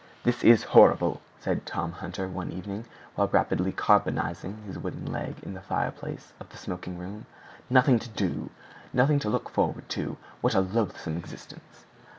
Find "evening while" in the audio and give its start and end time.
2.51-3.27